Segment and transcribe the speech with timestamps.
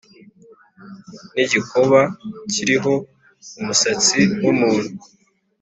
[1.33, 1.99] N’ igikoba
[2.51, 2.93] kiriho
[3.59, 4.91] umusatsi w’ umuntu